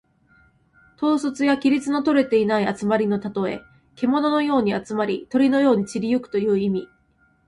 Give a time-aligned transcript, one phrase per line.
[0.99, 3.61] 統率や規律のとれていない集まりのたとえ。
[3.95, 6.87] けもののように集まり、鳥のように散り行くという意味。